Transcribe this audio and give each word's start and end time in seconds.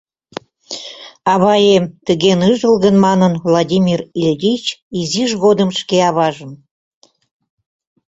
«Аваем»,— 1.33 1.85
тыге 2.05 2.31
ныжылгын 2.39 2.95
манын 3.05 3.33
Владимир 3.47 3.99
Ильич 4.21 4.65
изиж 4.99 5.31
годым 5.43 5.69
шке 5.79 5.97
аважым. 6.09 6.51